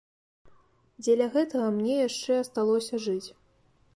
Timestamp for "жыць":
3.07-3.29